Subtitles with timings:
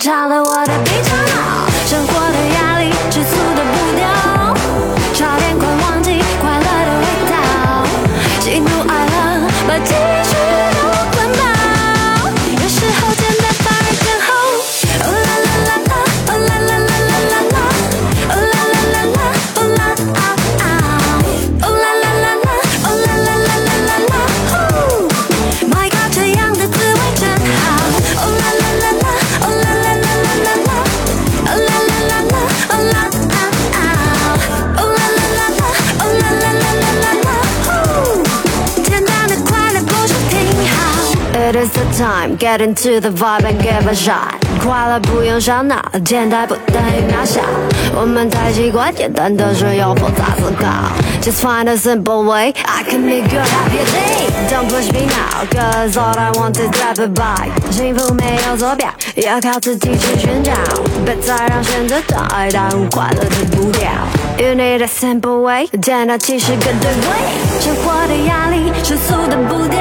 [0.00, 1.69] 多，这就差
[42.20, 44.34] I'm get into the vibe and give a shot。
[44.62, 47.40] 快乐不用烧脑，简单不等于渺小。
[47.94, 50.92] 我们太习惯简单的事有复杂思考。
[51.22, 54.28] Just find a simple way, I can make you happy day.
[54.50, 57.72] Don't push me now, cause all I want is grab a bite。
[57.72, 60.52] 幸福没有坐标，要靠自己去寻找。
[61.06, 63.88] 别再让选择障碍耽误快乐的步调。
[64.36, 67.60] You need a simple way，简单其实更对味。
[67.60, 69.80] 生活的压力，世俗的步调，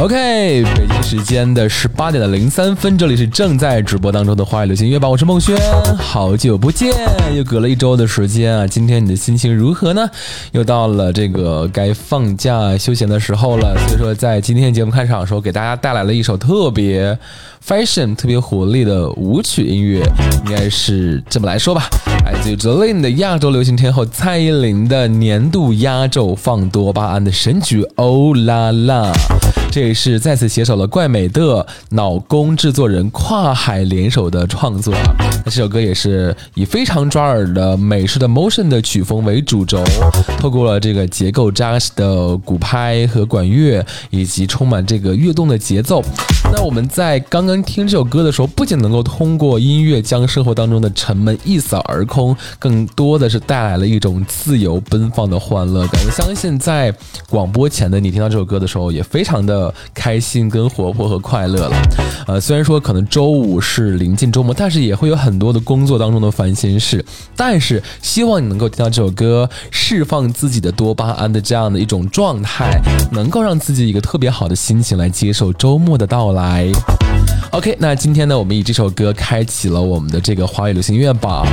[0.00, 5.58] OK，北京时间的十八点的零三分，这里是正在直播当中的花语流行音乐榜，我是孟轩，
[5.98, 6.94] 好久不见，
[7.36, 10.08] 又隔了一周的时间啊，今天你的心情如何呢？
[10.52, 17.18] 又到了这个该放假休闲的时候了，所以说在今天节目开场的时候，给大家带来了一首特别
[17.66, 20.00] fashion、特别活力的舞曲音乐，
[20.46, 21.88] 应该是这么来说吧，
[22.24, 29.12] 来自于 Jolin 的亚洲流行天后蔡依林的年度压轴放多巴胺的神曲《欧啦啦》。
[29.70, 35.14] 这也是再次携手了怪美的脑工制作人跨海联手的创作啊。
[35.44, 39.82] 那这首歌也是以非常抓耳的美式的 motion 的曲风为主轴，
[40.38, 46.02] 透过了这个结构扎实的鼓拍和管乐，以及充满这个跃动的节奏。
[46.50, 56.00] 那我们在刚刚听这首歌的时候，不仅能够通过音乐将生活当中的沉闷一扫而空，更多的是带来了一种自由奔放的欢乐感。
[56.06, 56.92] 我相信在
[57.28, 59.57] 广播前的你听到这首歌的时候，也非常的
[59.94, 61.76] 开心、跟活泼和快乐了。
[62.26, 67.04] 呃，虽然说可能周五是临近周末，但是也会有很多的工作当中的烦心事。
[67.34, 76.70] 但是希望你能够听到这首歌，释放自己的多巴胺的这样的一种状态，能够让自己一个特别好的心情来接受周末的到来。
[77.52, 81.46] OK，那今天呢，我们以这首歌开启了我们的这个华语流行音乐榜。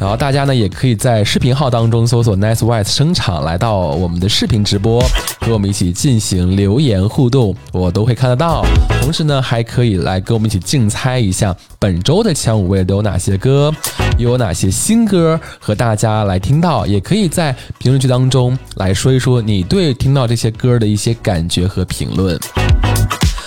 [0.00, 4.98] 然后大家呢也可以在视频号当中搜索 Nice White 声场，来到我们的视频直播，
[5.40, 8.64] 和我们一起进行留言互动，我都会看得到。
[9.02, 13.70] 同时呢，还可以来跟我们一起竞猜一下本周的前五位都有哪些歌，
[14.16, 22.40] 又有哪些新歌和大家来听到，也可以在评论区当中来说一说你对听到这些歌的一些感觉和评论。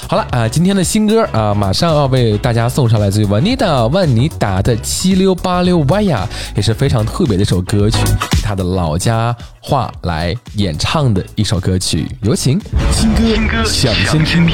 [0.08, 7.98] 好了啊，今天的新歌啊，马上要为大家送上来自于万妮达万妮达的七六八六歪呀，也是非常特别的一首歌曲，
[8.38, 12.60] 以他的老家话来演唱的一首歌曲，有请
[12.92, 13.12] 新
[13.48, 14.48] 歌想先听。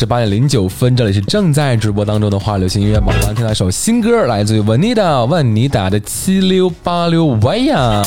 [0.00, 8.02] 十八点零九分，这里是正在直播当中的话流行音乐榜，刚刚听到一首新歌，来自于文妮达万妮达的七六八六歪呀，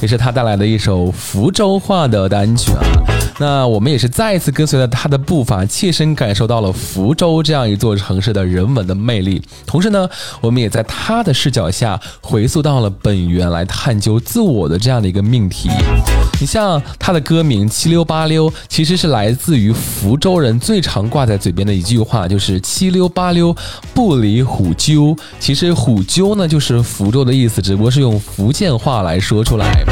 [0.00, 3.01] 也是他带来的一首福州话的单曲啊。
[3.42, 9.42] 那我们也是再一次跟随了他的步伐，切身感受到了福州这样一座城市的人文的魅力。
[9.66, 10.08] 同时呢，
[10.40, 15.68] 我们也在他的视角下回溯到了本源，来探究自我的这样的一个命题。
[16.40, 23.52] 你像他的歌名“七溜八溜”，其实是来自于福州人最常挂在嘴边的一句话，就是“七溜八溜
[23.92, 25.16] 不离虎丘”。
[25.40, 29.84] 其实“虎丘”呢，就是福州的意思，只不过是用福建话来说出来。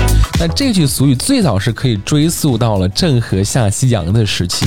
[0.43, 4.65] 那这句俗语最早是可以追溯到了郑和下西洋的时期。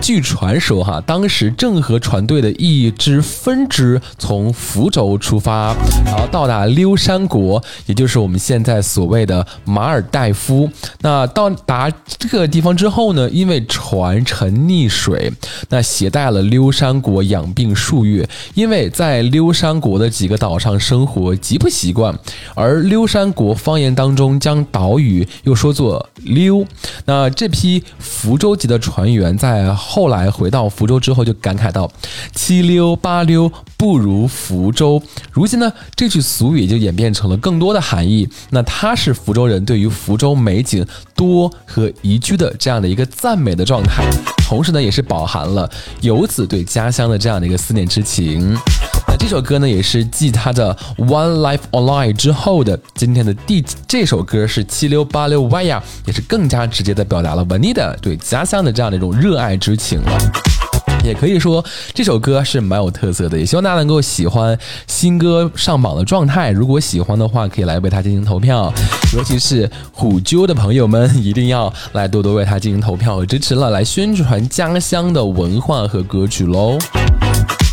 [0.00, 5.74] 据传说哈，当时郑和船队的一支分支从福州出发，
[6.04, 10.70] 然后到达溜山国，也就是我们现在所谓的马尔代夫。
[11.00, 15.30] 那到达这个地方之后呢，因为船沉溺水，
[15.68, 18.26] 那携带了溜山国养病数月。
[18.54, 22.18] 因为在溜山国的几个岛上生活极不习惯，
[22.54, 26.64] 而溜山国方言当中将岛屿又说作溜。
[27.04, 31.90] 那这批福州籍的船员在后来回到福州之后，就感慨到
[32.36, 35.02] “七溜八溜不如福州”。
[35.32, 38.28] 如今呢，这句俗语就演变成了更多的含义。
[38.50, 44.04] 那它是福州人对于福州美景多和宜居的这样的一个赞美的状态，
[44.46, 45.70] 同时呢，也是饱含了
[46.02, 48.54] 游子对家乡的这样的一个思念之情。
[49.18, 50.74] 这首歌呢，也是继他的
[51.06, 60.18] 《One Life Online》之后的今天的第这首歌是七溜八溜歪呀，也是更加直接的表达了文妮的对家乡的这样的一种热爱之情了。
[61.04, 66.50] 也可以说这首歌是蛮有特色的，也希望大家能够喜欢新歌上榜的状态。
[66.50, 68.72] 如果喜欢的话，可以来为他进行投票，
[69.14, 76.78] 尤其是虎啾的朋友们，一定要来多多为他进行投票和支持了，来宣传家乡的文化和歌曲喽。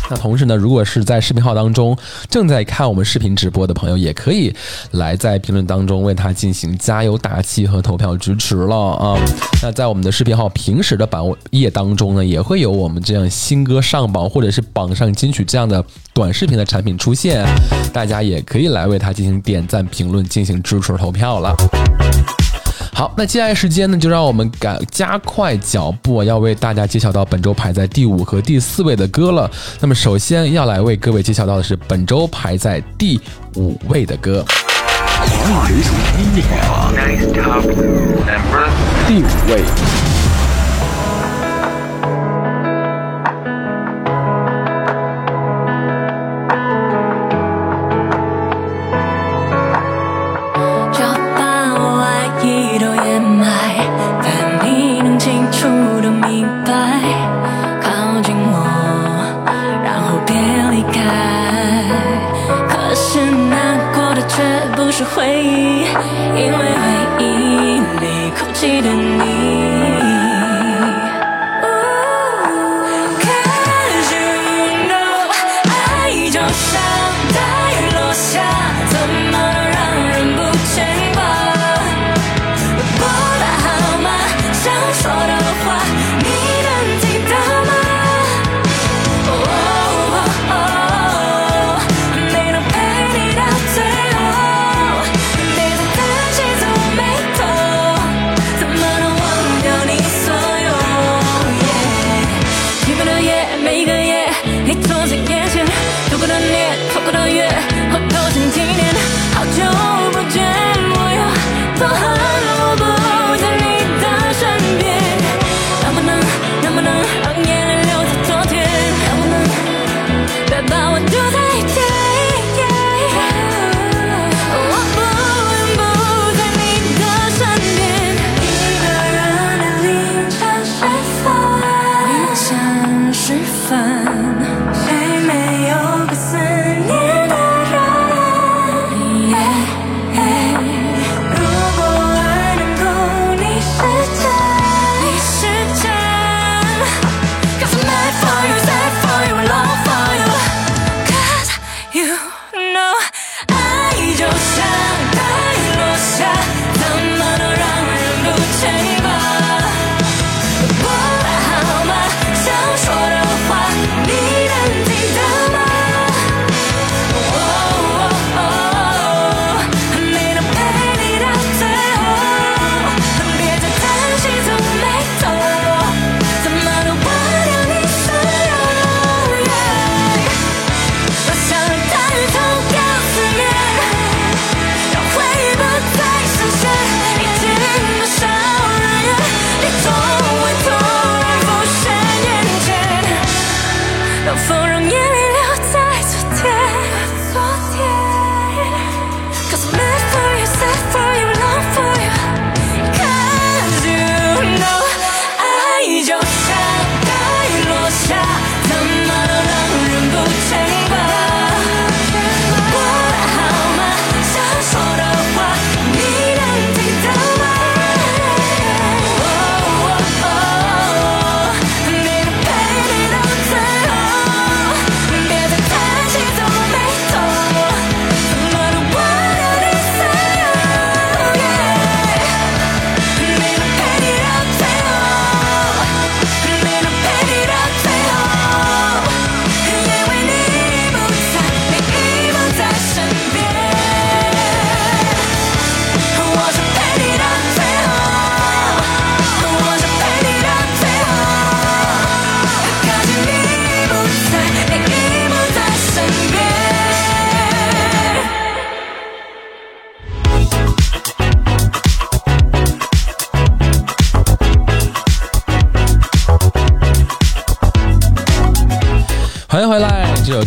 [0.08, 1.96] 那同时呢，如果是在视频号当中
[2.30, 4.54] 正在看我们视频直播的朋友，也可以
[4.92, 9.18] 来在评论当中为他进行加油打气和投票支持了啊。
[9.62, 15.84] 那在我们的视频号平时的版页当中呢，也会有我们这样新歌上榜或者是榜上金曲这样的
[16.14, 17.44] 短视频的产品出现，
[17.92, 21.52] 大家也可以来为他进行点赞、评论、进行支持投票了。
[22.96, 29.50] 好，那接下来时间呢，就让我们赶加快脚步，要为大家揭晓到本周排在第五和第四位的歌了。
[29.80, 33.20] 那么，首先要来为各位揭晓到的是本周排在第
[33.56, 34.42] 五位的歌。
[34.88, 36.90] 华语流行音乐榜
[39.06, 40.25] 第五位。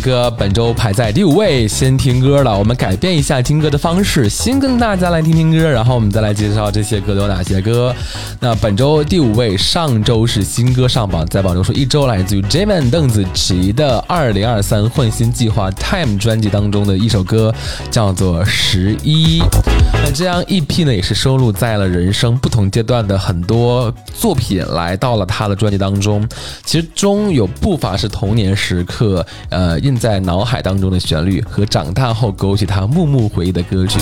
[0.00, 1.68] 歌本周排在第五位。
[1.68, 7.94] 先听歌了，我们改变一下听歌的方式，先跟大家来听听歌，然后我们再来介绍这些歌都有哪些歌。
[8.40, 17.54] 那本周第五位，上周是新歌上榜，在榜中说一周来自于 Jamin 邓紫棋的《二零二三混新计划 Time》专辑当中的一首歌，
[17.90, 19.40] 叫做《十一》。
[20.12, 26.28] 这张 EP 呢，也是收录在了人生不同阶段的很多作品来到了他的专辑当中，
[26.64, 28.84] 其实中有不乏是童年时。
[28.90, 34.00] 刻呃印在脑海当中的旋律和长大后勾起他幕幕回忆的歌曲，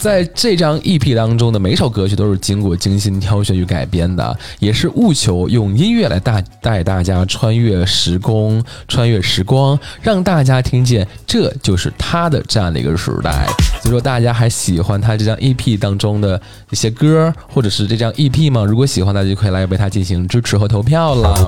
[0.00, 13.46] 在这张 EP 当中的每首歌曲都是经过精心挑选与改编的，也是务求用音乐来带带大家穿越时空、穿越时光，让大家听见这就是他的这样的一个时代。
[13.82, 16.40] 所以说，大家还喜欢他这张 EP 当中的
[16.70, 18.64] 一些歌，或者是这张 EP 吗？
[18.64, 21.46] 如果喜欢，大家就可以来为他进行支持和投票了。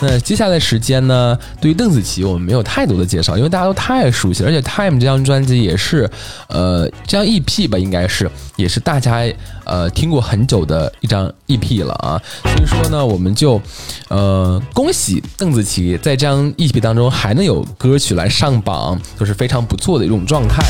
[0.00, 1.38] 那接下来时间呢？
[1.60, 4.42] 对于邓紫棋，我们没有太多的介绍，因为大家都太熟悉。
[4.42, 6.08] 而且《Time》这张专辑也是，
[6.48, 9.22] 呃，这张 EP 吧，应该是也是大家
[9.64, 12.20] 呃听过很久的一张 EP 了啊。
[12.44, 13.60] 所以说呢，我们就
[14.08, 20.62] 呃恭喜邓紫棋在这张 EP 当中还能有歌曲来上榜，都是非常不错的一种状态。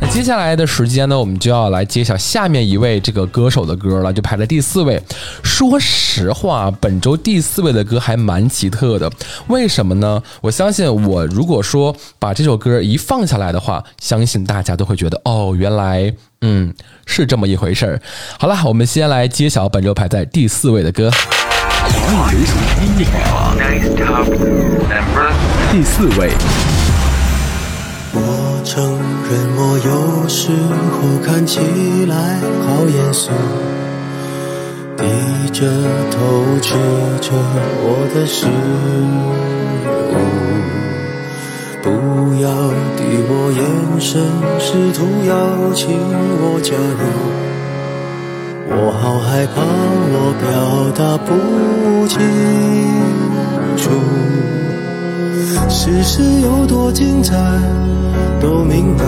[0.00, 5.00] 那接下来的时间呢，我们就要来揭晓下面一位这个歌手的歌了，就排在第四位。
[5.42, 9.10] 说实话，本周第四位的歌还蛮奇特的，
[9.48, 10.22] 为什么呢？
[10.42, 16.74] 我相信，我如果说把这首歌一放下来的话，相信大家都会觉得，哦，原来，嗯，
[17.06, 18.00] 是这么一回事儿。
[18.38, 21.10] 好了，我们先来揭晓本周排在第四位的歌。
[21.10, 23.56] 华语流行音乐榜
[25.72, 26.30] 第四位。
[28.12, 30.50] 我承认，我有时
[30.92, 31.60] 候看起
[32.06, 33.30] 来好严肃，
[34.96, 35.04] 低
[35.52, 35.66] 着
[36.10, 36.74] 头吃
[37.20, 37.32] 着
[37.82, 38.48] 我的食物。
[42.40, 42.48] 要
[42.96, 43.60] 敌我眼
[44.00, 44.20] 神，
[44.58, 45.32] 试图邀
[45.74, 45.88] 请
[46.40, 47.02] 我加入。
[48.68, 49.62] 我好害怕，
[50.12, 50.44] 我表
[50.96, 51.28] 达不
[52.08, 52.18] 清
[53.76, 53.90] 楚。
[55.68, 57.36] 世事有多精彩，
[58.40, 59.04] 都明白，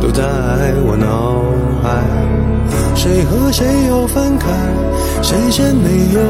[0.00, 0.22] 都在
[0.84, 1.44] 我脑
[1.82, 2.02] 海。
[2.94, 4.48] 谁和谁又分开，
[5.22, 6.20] 谁先没有？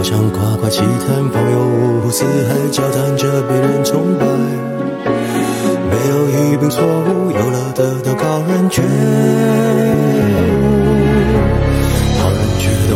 [0.00, 4.24] 好像夸夸其谈，朋友五湖四海，交谈着被人崇拜。
[5.90, 8.86] 没有一并错误，有了得到高人觉悟。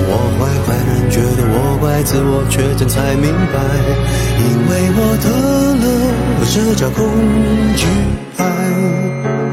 [0.06, 3.60] 我坏，坏人觉得我怪，自我确诊才明白，
[4.40, 5.28] 因为我得
[5.84, 5.84] 了，
[6.46, 7.04] 社交恐
[7.76, 7.84] 惧
[8.38, 9.43] 爱。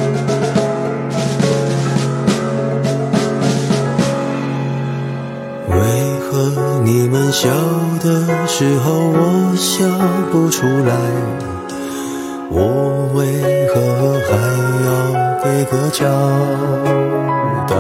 [7.42, 7.50] 笑
[8.04, 9.84] 的时候我笑
[10.32, 10.94] 不出来？
[12.52, 13.42] 我为
[13.74, 13.82] 何
[14.28, 14.30] 还
[14.86, 14.88] 要
[15.44, 16.06] 给个交
[17.68, 17.74] 代？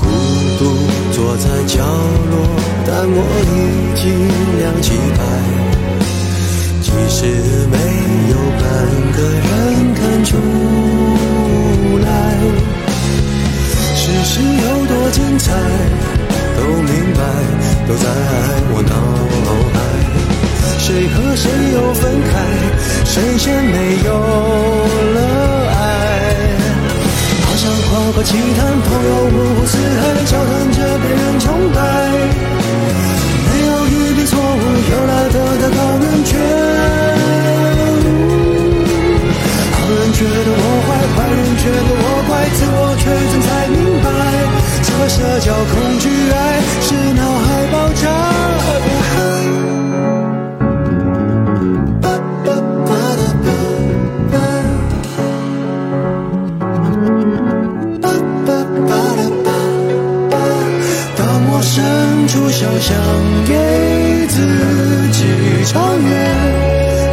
[0.00, 0.04] 孤
[0.58, 0.60] 独
[1.12, 1.78] 坐在角
[2.28, 2.34] 落，
[2.84, 4.02] 但我已经
[4.58, 5.18] 亮起牌。
[6.82, 7.24] 即使
[7.70, 7.78] 没
[8.32, 8.66] 有半
[9.12, 10.34] 个人看出
[12.02, 12.10] 来，
[13.94, 15.54] 世事有多精彩，
[16.56, 17.20] 都明白，
[17.88, 18.06] 都在
[18.72, 18.94] 我脑
[19.72, 19.76] 海。
[20.78, 22.32] 谁和谁又分开？
[23.04, 24.08] 谁先没有
[25.14, 25.18] 了
[25.70, 25.74] 爱？
[27.46, 31.78] 好像跨过奇谈，朋友五湖四海，交谈着被人崇拜。
[33.46, 36.32] 没有一笔错误，有了得的高人觉
[37.92, 38.04] 悟。
[39.72, 44.06] 好人觉得我坏，坏人觉得我怪，自我确诊才明白，
[45.08, 48.02] 社交恐惧爱是脑海爆炸。
[62.28, 62.96] 出手想
[63.46, 63.52] 给
[64.26, 64.36] 自
[65.10, 65.24] 己
[65.66, 66.08] 超越，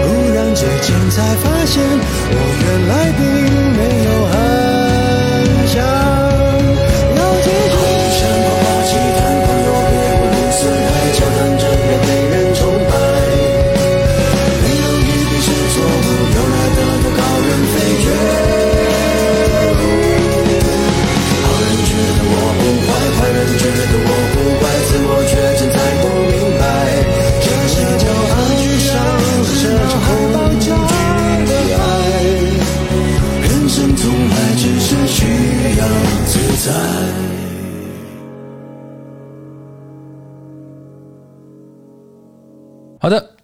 [0.05, 1.83] 忽然之间才发现，
[2.31, 3.21] 我原来并
[3.75, 4.09] 没有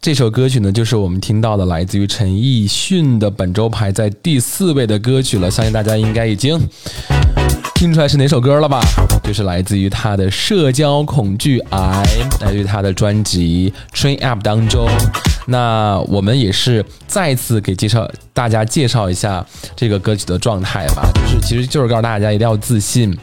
[0.06, 5.50] 这首歌曲呢，就是我们听到的来自于陈奕迅的本周排在第四位的歌曲了。
[5.50, 6.60] 相信大家应该已经
[7.74, 8.82] 听出来是哪首歌了吧？
[9.24, 12.04] 就是来自于他的《社交恐惧癌》，
[12.46, 14.88] 来自于他的专辑《Train Up》当中。
[15.48, 23.16] 那我们也是再次给介绍大家介绍一下这个歌曲的状态吧，就是其实就是告诉大家一定要自信，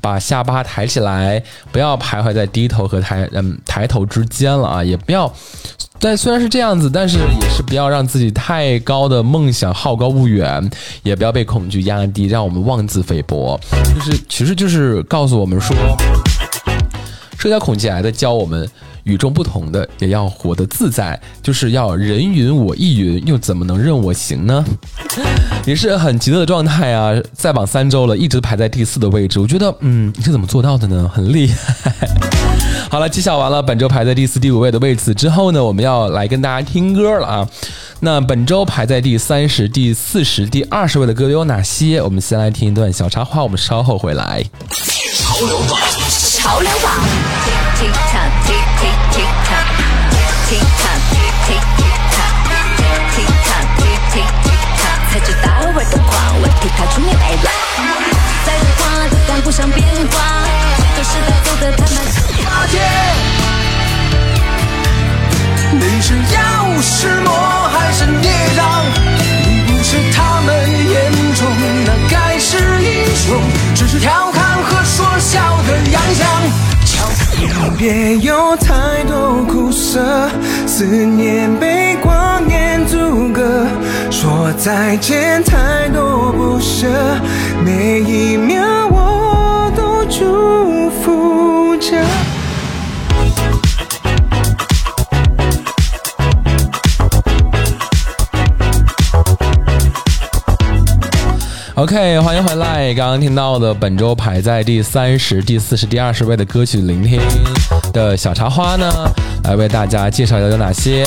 [0.00, 5.32] 把下巴抬起来，不要徘徊在低头和抬嗯抬头之间了啊，也不要。
[6.02, 10.70] 但虽然是这样子，但是也是不要让自己太高的梦想好高骛远，
[11.02, 13.58] 也不要被恐惧压低，让我们妄自菲薄。
[13.94, 15.76] 就是其实就是告诉我们说，
[17.38, 18.68] 社交恐惧癌的教我们。
[19.04, 24.64] 与众不同的，也要活得自在，就是要人云我亦云，又怎么能任我行呢？
[25.66, 27.12] 也是很极乐的状态啊！
[27.32, 31.10] 在榜三周了，一直排在第四的位置，我觉得，嗯，你是怎么做到的呢？
[31.12, 32.08] 很厉害。
[32.90, 37.48] 好了，揭晓完了本周排在第四、第五位的位置之后呢，我们要来跟大家听歌了啊！
[38.00, 42.00] 那本周排在第三十、第四十、第二十位的歌有哪些？
[42.00, 44.42] 我们先来听一段小插花，我们稍后回来。
[45.14, 46.92] 潮流榜，潮流榜
[67.00, 68.84] 是魔还是孽障？
[69.46, 70.52] 你不是他们
[70.90, 71.48] 眼中
[71.86, 73.40] 那盖世英雄，
[73.74, 76.26] 只是调侃和说笑的洋相。
[76.84, 77.08] 桥
[77.78, 80.28] 别有太多苦涩，
[80.66, 83.66] 思念被光年阻隔，
[84.10, 86.86] 说再见太多不舍，
[87.64, 91.96] 每一秒我都祝福着。
[101.80, 102.92] OK，欢迎回来。
[102.92, 107.18] 刚刚听到的本周排在第三十、第四十、第二十位的歌曲，聆听
[107.90, 108.86] 的小茶花呢，
[109.44, 111.06] 来为大家介绍一下有哪些。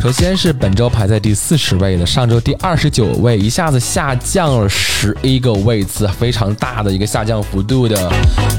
[0.00, 8.08] 首先是本周排在第四十位的，上周第二十九位，一下子下降了十一个位次，非常大的一个下降幅度的，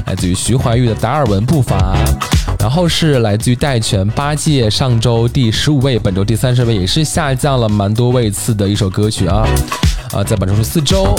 [0.04, 1.96] 来自于徐怀钰的《达尔文步伐》。
[2.66, 9.46] 然后是来自于戴荃八戒，上周第十五位，本周第三十位，也是下降了蛮多位次的一首歌曲啊。
[10.12, 11.14] 啊，在本周是四周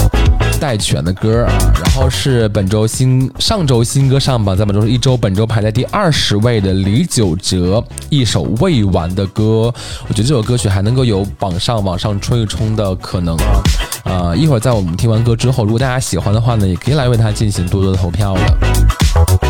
[0.60, 9.72] 戴荃的歌啊，然后是本周新上周新歌上榜，在本周是一周，本周排在第二十位的李玖哲一首未完的歌，
[10.06, 13.62] 我觉得这首歌曲还能够有榜上往上冲一冲的可能啊。
[14.04, 19.47] 呃，一会儿在我们听完歌之后，如果大家喜欢的话呢，也可以来为他进行多多的投票了。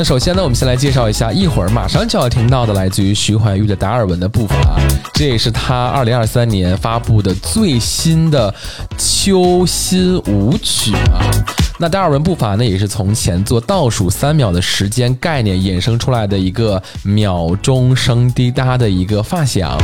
[0.00, 4.54] 那首先呢，我们先来介绍一下，一会儿马上就要听到的，来自于徐怀钰的《达尔文的步伐》，
[5.12, 8.54] 这也是他二零二三年发布的最新的
[8.96, 11.20] 秋新舞曲啊。
[11.82, 19.78] 那达尔文步伐呢，也是从前作倒数三秒的时间概念衍生出来的一个秒钟声滴答的一个发响，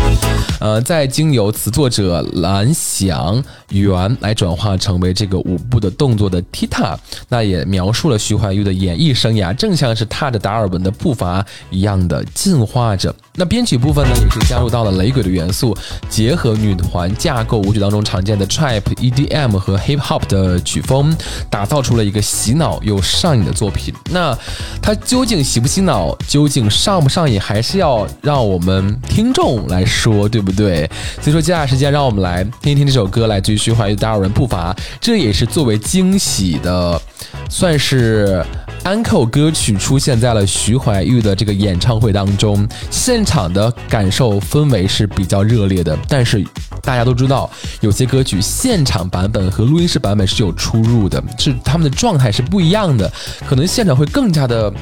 [0.61, 6.95] 呃，再经由词作者蓝翔元来转化成为这个舞步的动作的踢踏，
[7.31, 13.15] 那也描述了徐怀钰的演艺生涯，正像是踏着达尔文的步伐一样的进化着。
[13.39, 15.75] 那编曲部分呢，也是加入到了雷鬼的元素，
[16.11, 21.15] 结合女团架构舞曲当中常见的 trap、EDM 和 hip hop 的曲风，
[21.49, 23.95] 打造出了一个洗脑又上瘾的作品。
[24.11, 24.37] 那
[24.83, 30.91] 它究竟洗不洗脑，究竟上不上瘾，还是要让我们听众来说，对不对？
[31.23, 37.01] 所以说，接下来时间让我们来听一听这首歌，来自于徐怀钰的《达尔文步伐》，这也是作为惊喜的，
[37.49, 38.45] 算是。
[38.87, 45.99] 安扣歌曲出现在了徐怀钰的这个演唱会当中，现场的感受氛围是比较热烈的。
[46.09, 46.47] 但是
[46.85, 53.13] 大家都知道，有些歌曲现场版本和录音室版本是有出入的，是他们的状态是不一样的，
[53.45, 54.73] 可能现场会更加的。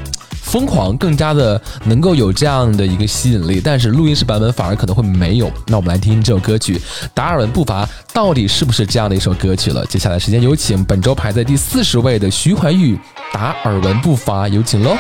[0.45, 5.51] 疯狂，更加的能够有这样的一个吸引力，但是录音室版本反而可能会没有。
[5.67, 6.79] 那我们来听听这首歌曲
[7.13, 9.85] 《达尔文步伐》到底是不是这样的一首歌曲了？
[9.87, 12.97] 接下来时间有请本周排在第四十位的徐怀钰
[13.33, 14.97] 《达尔文步伐》，有请喽。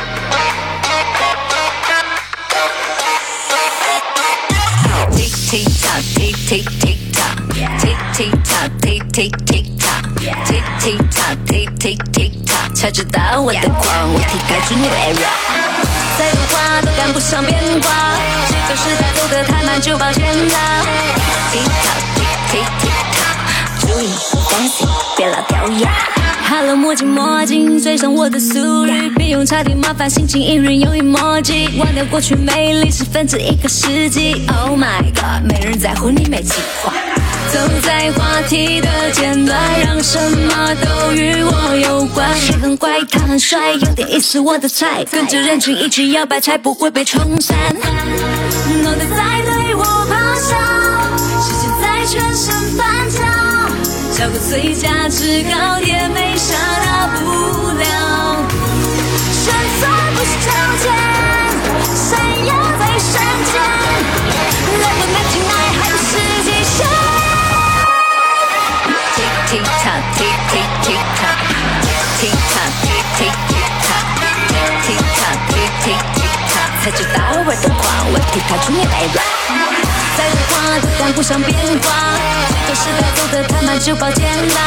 [5.15, 7.39] tick tick tock
[7.79, 7.95] tick
[9.13, 10.01] tick tick tock
[10.45, 12.24] tick tick tock tick tick tick.
[12.75, 15.31] 才知道我的狂，我替改出 new era。
[16.19, 20.83] 再多话都赶不上变化，是旧时代走得太慢，就抱歉啦。
[21.53, 23.37] tick tock tick tick tick tock，
[23.81, 24.11] 注意
[24.51, 25.91] fancy，别老掉牙。
[26.51, 34.45] Hello，墨镜墨镜，追上我的速率，别用插题麻烦心情一人有 emoji，忘掉过去美丽是分之一个世纪。
[34.49, 36.93] Oh my god，没人在乎你没计划。
[37.53, 42.35] 走在话题的尖端，让什么都与我有关。
[42.37, 45.05] 谁很乖，他很帅，有点意思，我的菜。
[45.11, 47.57] 跟着人群一起摇摆，才不会被冲散。
[48.83, 50.57] 脑袋在对我咆哮，
[51.43, 53.21] 时间在全身翻搅。
[54.17, 56.04] 找个最佳制高点，
[76.85, 79.23] 才知道玩的狂，我替他出面来吧。
[80.19, 81.89] 再多话都赶不上变化，
[82.69, 84.61] 这时代走得太慢就抱歉啦。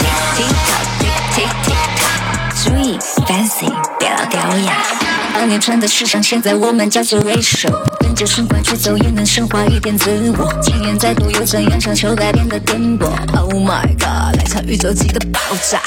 [0.00, 5.17] Tick tick tock, tick tick tick tock，注意 fancy，别老掉牙。
[5.34, 10.52] 当年穿的时尚，现在我们叫做 racial，跟着循环去走，也能升华一点自我。
[10.60, 15.80] 经验再多，又怎样像求改变的颠簸？Oh my god，来场宇宙级的爆炸！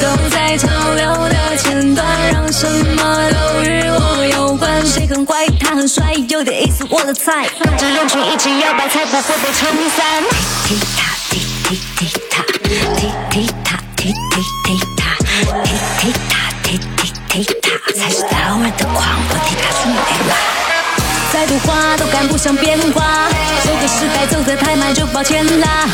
[0.00, 4.86] 走在潮流的前端，让什么都与我有关。
[4.86, 7.48] 谁很坏，他很帅，有点意思，我的菜。
[7.58, 10.22] 跟着人群一起摇摆，才不会被冲散。
[10.64, 12.44] 踢踢踏，踢踢踢踏，
[12.94, 14.14] 踢踢踏，踢踢
[14.64, 15.01] 踢踏，
[17.32, 20.36] 踢踢踏，才是大玩的狂，我替他出来吧。
[21.32, 23.26] 再多话都赶不上变化，
[23.64, 25.88] 这个时代走得太慢，就抱歉啦。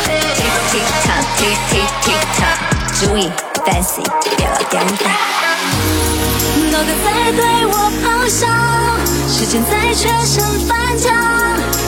[1.39, 1.55] Tick
[2.03, 2.51] tick tock，
[2.99, 3.31] 注意
[3.65, 4.03] fancy，
[4.35, 4.87] 别老掉牙。
[6.73, 8.45] 脑袋在对我咆哮，
[9.29, 11.09] 时间在全身翻搅，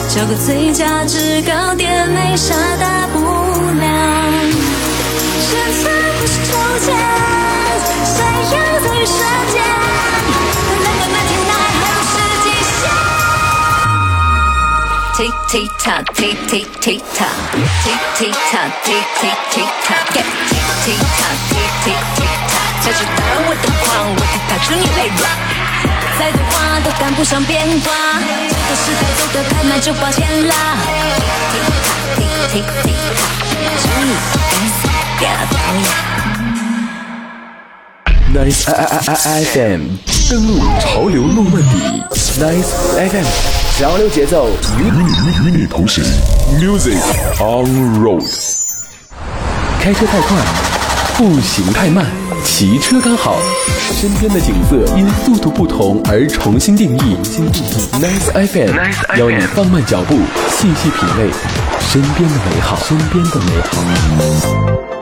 [0.08, 4.61] 找个最佳制高点，没啥大不了。
[5.52, 5.84] 选择
[6.18, 6.88] 不是抽签，
[8.08, 8.16] 闪
[8.52, 9.20] 耀在瞬
[9.52, 9.54] 间。
[10.80, 12.12] Level ninety nine 还不是
[12.42, 12.44] 极
[12.80, 12.80] 限。
[15.12, 17.36] Tick tick tock, tick tick tick tock,
[17.84, 20.24] tick tick tock, tick tick tick tock, tick
[20.86, 25.36] tick tock, tick tick tick tock，才知道我的狂，我替他出你来 rock。
[26.18, 27.86] 再多话都赶不上变化，
[28.48, 30.54] 这个时代走得太慢，就抱歉啦。
[31.52, 31.60] Tick
[32.48, 33.76] tick tick tock，注意 fancy，别老
[34.48, 34.71] 掉牙。
[38.34, 39.80] Nice I I I I FM
[40.28, 42.02] 登录潮流诺曼底
[42.40, 43.26] ，Nice FM
[43.78, 46.02] 潮流节奏与你与你同行
[46.58, 46.98] ，Music
[47.38, 48.24] on road。
[49.80, 50.36] 开车太快，
[51.16, 52.06] 步行太慢，
[52.44, 53.38] 骑车刚好。
[54.00, 57.16] 身边的景色因速度不同而重新定义。
[57.92, 61.30] Nice FM 邀你放慢脚步，细细品味
[61.78, 65.01] 身边的美好，身边的美好。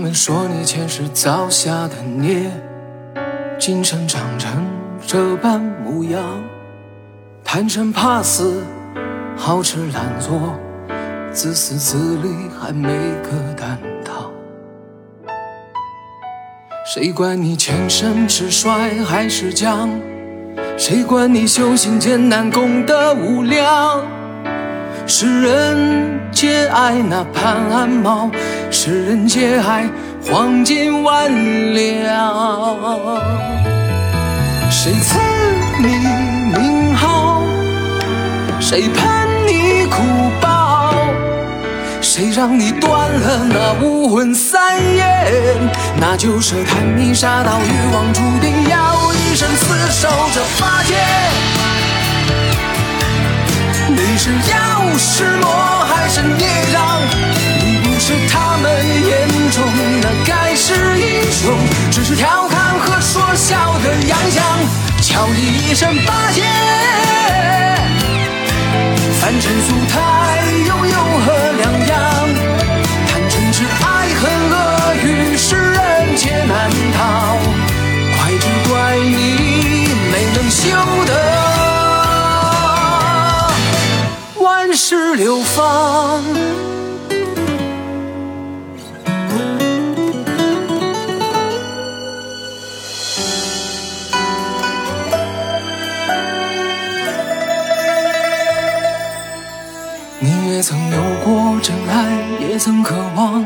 [0.00, 2.50] 们说你前世造下的孽，
[3.58, 4.66] 今生长成
[5.06, 6.22] 这般模样。
[7.44, 8.64] 贪生怕死，
[9.36, 10.54] 好吃懒做，
[11.30, 12.88] 自私自利，还没
[13.22, 14.32] 个担当。
[16.86, 19.90] 谁管你前生是帅还是将？
[20.78, 24.02] 谁管你修行艰难，功德无量？
[25.06, 28.30] 世人皆爱那潘安茂，
[28.70, 29.88] 世人皆爱
[30.24, 31.30] 黄金万
[31.74, 32.78] 两。
[34.70, 35.18] 谁赐
[35.78, 35.88] 你
[36.56, 37.42] 名号？
[38.60, 40.02] 谁喷你苦
[40.40, 40.94] 报？
[42.00, 45.58] 谁让你断了那武魂三眼？
[45.98, 50.94] 那就是看你杀到欲望注定要一生厮守这八戒。
[53.88, 54.56] 你是妖
[54.98, 55.48] 是魔
[55.86, 57.00] 还是孽障？
[57.64, 58.70] 你不是他们
[59.06, 59.64] 眼中
[60.02, 61.56] 那盖世英雄，
[61.90, 64.44] 只是调侃和说笑的洋相。
[65.02, 66.42] 瞧你一身八戒，
[69.20, 69.96] 凡尘俗态
[70.68, 71.98] 又有何两样？
[73.08, 74.54] 贪嗔痴爱恨恶
[75.02, 77.36] 欲，世人皆难逃。
[78.16, 80.68] 怪只怪你没能修
[81.06, 81.39] 得。
[84.92, 86.20] 是流放。
[100.18, 102.08] 你也曾有过真爱，
[102.40, 103.44] 也曾渴望，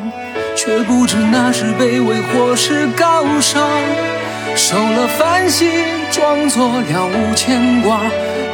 [0.57, 3.69] 却不知那是卑微或是高尚。
[4.57, 5.69] 受了烦心，
[6.11, 8.01] 装作了无牵挂，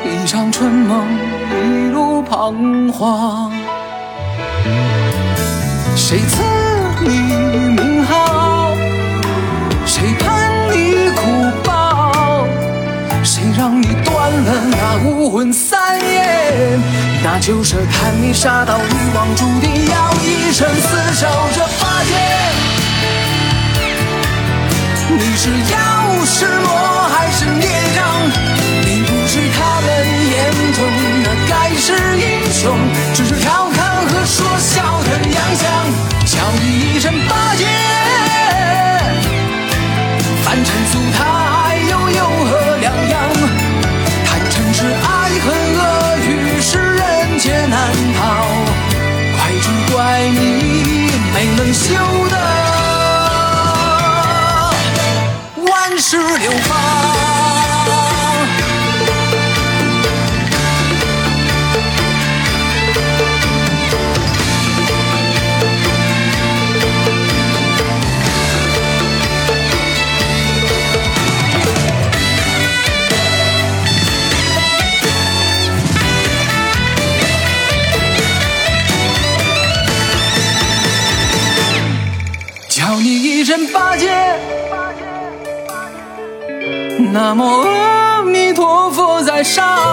[0.05, 1.07] 一场春梦，
[2.31, 3.51] 彷徨。
[5.97, 6.45] 谁赐
[7.01, 7.09] 你
[7.75, 8.73] 名号？
[9.85, 12.47] 谁盼你哭报？
[13.25, 16.79] 谁让你断了那无魂三眼？
[17.25, 22.15] 那就是看你杀到欲望，注定要一生厮守这八戒。
[25.09, 26.69] 你是妖是魔
[27.11, 27.67] 还是孽
[87.31, 89.90] 南无阿弥陀佛，在上。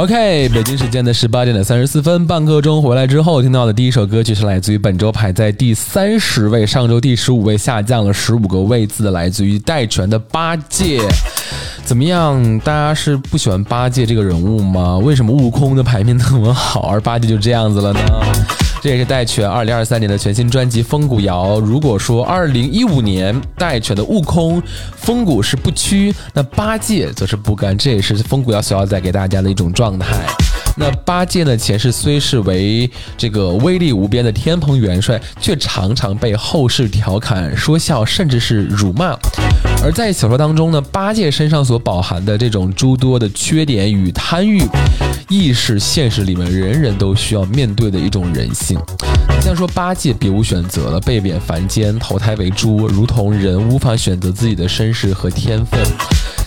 [0.00, 11.02] OK，北京时间的十八点的三十四分，半刻钟回来之后听到的第一首歌曲是来自于本周排在第三十位，上周第十五位下降了十五个位次的，来自于戴荃的八戒。
[11.84, 12.58] 怎么样？
[12.60, 14.96] 大家是不喜欢八戒这个人物吗？
[14.96, 18.00] 为什么悟空的排名那么好，而八戒就这样子了呢？
[18.82, 21.58] 这也是戴荃二零二三年的全新专辑《风骨谣》。
[21.60, 24.62] 如果说二零一五年戴荃的悟空、
[24.96, 27.76] 风骨是不屈，那八戒则是不甘。
[27.76, 30.06] 这也是风骨谣所要带给大家的一种状态。
[30.76, 39.14] 那八戒呢，前世虽是为这个威力无边的天蓬元帅，却常常被后世调侃、说笑，甚至是辱骂。
[39.82, 44.62] 而在小说当中呢，八戒身上所饱含的这种诸多的缺点与贪欲，
[45.28, 48.78] 亦是现实里面人人都需要面对的一种人性。
[49.40, 55.80] 像说八戒别无选择了，被贬凡间，投胎为猪，如同人无法选择自己的身世和天分。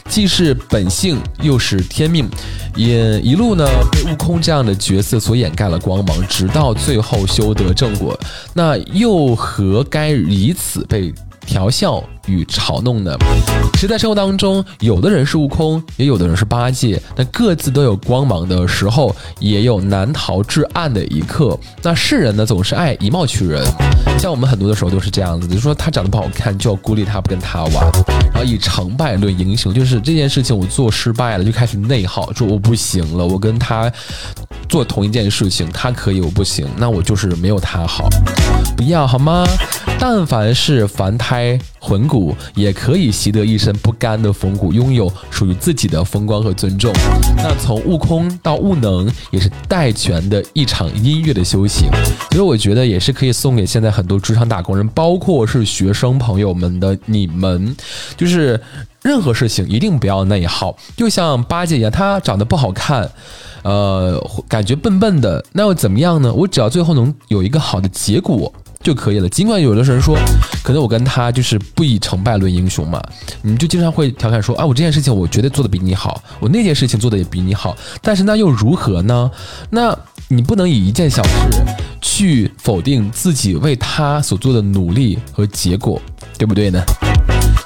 [0.08, 2.30] 既是本性，又是天命，
[2.76, 8.18] 也一路呢被悟空这样的角色所掩盖了光芒，直到最后修得正果，
[8.54, 11.12] 那又何该以此被
[11.46, 13.16] 调笑与嘲弄呢？
[13.74, 21.58] 其实，在生活当中，有的人是悟空，也有的人是八戒，那各自都有光芒的时候，也有难逃至暗的一刻。
[21.82, 23.66] 那世人呢，总是爱以貌取人，
[24.18, 27.92] 像我们很多的时候都是这样子，就说他长得不好看，就要孤立他，不跟他玩，
[28.34, 33.92] 然后以成败论英雄，就是这件事情我做失败了，就开始内耗，说我不行了，我跟他
[34.68, 38.10] 做同一件事情，他可以，我不行，那我就是没有他好，
[38.76, 39.46] 不要好吗？
[40.00, 46.92] 但凡是凡胎魂骨，也可以习得一身不甘的风骨，拥有属于自己的风光和尊重。
[47.38, 51.90] 那从悟空到悟能，也是戴荃的一场音乐的修行。
[52.32, 57.76] 所以我觉得也是可以送给现在很多职场打工人，包括是学生朋友们的你们，
[58.18, 58.60] 就是
[59.04, 60.76] 任何事情一定不要内耗。
[60.98, 63.10] 就像八戒一样，他长得不好看。
[63.64, 66.34] 呃，感觉笨笨的，那又怎么样呢？
[66.34, 69.30] 我只要最后能有一个好的结果就可以了。
[69.30, 70.18] 尽管有的人说
[70.62, 73.02] 可能我跟他就是不以成败论英雄嘛，
[73.42, 79.32] 你就经常会调侃说啊，我这件事情我绝对做的比你好，我那件事情做的也比你好，但是那又如何呢？
[79.70, 79.98] 那
[80.28, 81.32] 你不能以一件小事
[82.02, 86.02] 去否定自己为他所做的努力和结果，
[86.38, 86.84] 对不对呢？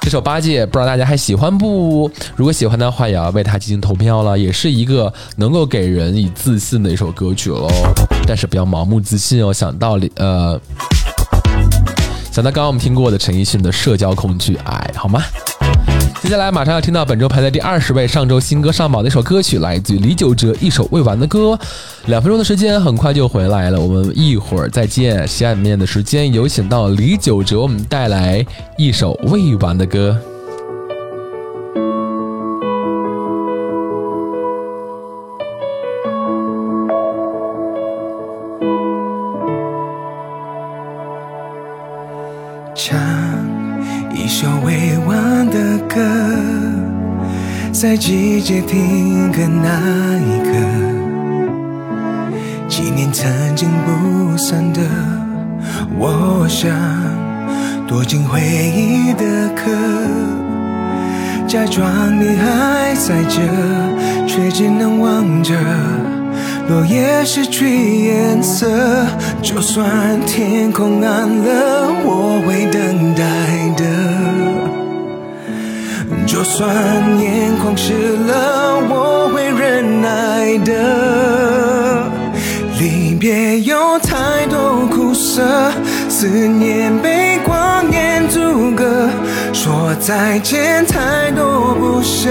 [0.00, 2.10] 这首八戒不知道大家还喜欢不？
[2.34, 4.38] 如果喜欢的话，也要为他进行投票了。
[4.38, 7.68] 也是一个能够给人以自信的一首歌曲喽。
[8.26, 9.52] 但是不要盲目自信哦。
[9.52, 10.58] 想到里呃，
[12.32, 15.22] 想到刚刚我们听过的陈奕迅的《社交恐惧》，哎，好吗？
[16.22, 21.58] 接下来马上要听到本周排在第二十位、上周新歌上榜的一首歌曲，来自于李玖哲一首未完的歌。
[22.06, 25.26] 两分钟的时间很快就回来了，我们一会儿再见。
[25.26, 28.44] 下面的时间有请到李玖哲，我们带来
[28.76, 30.16] 一首未完的歌。
[47.80, 50.50] 在季节停格那一刻，
[52.66, 54.80] 纪念曾经不散的，
[55.96, 56.72] 我想
[57.86, 59.70] 躲进回忆的壳，
[61.46, 63.42] 假装你还在这，
[64.26, 65.54] 却只能望着。
[66.68, 69.06] 落叶失去颜色，
[69.40, 73.22] 就算天空暗了，我会等待
[73.76, 73.84] 的；
[76.26, 76.68] 就算
[77.20, 82.10] 夜眶湿了，我会忍耐的。
[82.80, 85.70] 离别有太多苦涩，
[86.08, 89.10] 思念被光年阻隔，
[89.52, 92.30] 说再见太多不舍，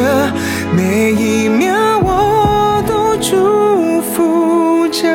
[0.75, 5.07] 每一秒我都祝福着。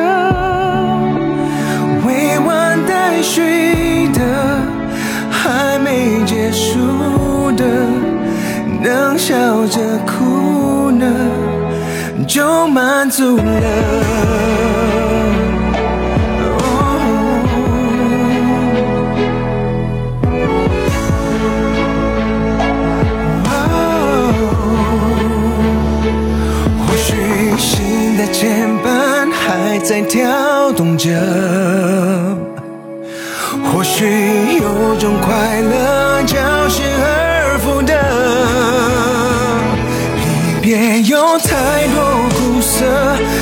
[2.07, 4.21] 未完待续的，
[5.29, 7.65] 还没结束的，
[8.83, 9.33] 能笑
[9.67, 11.07] 着哭呢，
[12.27, 13.43] 就满足了。
[26.85, 27.15] 或许
[27.57, 31.09] 心的牵绊还在跳动着，
[33.63, 36.02] 或许有种快乐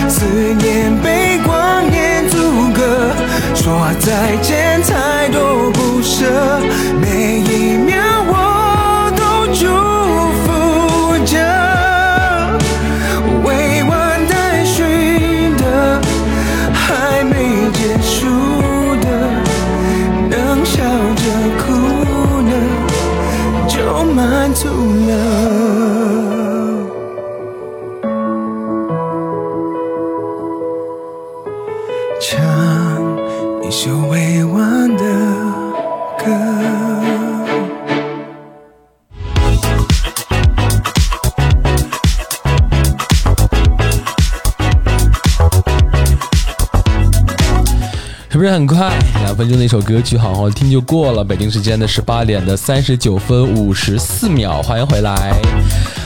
[0.09, 0.25] 思
[0.59, 2.37] 念被光年阻
[2.73, 3.13] 隔，
[3.55, 4.50] 说再见。
[48.41, 48.97] 不是很快？
[49.23, 51.23] 两分钟的一首歌曲，好好听就过了。
[51.23, 55.31] 北京时间的十八点的三十九分五十四秒，欢迎回来。